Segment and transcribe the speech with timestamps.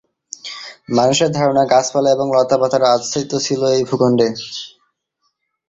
[0.89, 4.27] মানুষের ধারণা গাছপালা এবং লতা পাতার আচ্ছাদিত ছিল এই ভূখণ্ডে।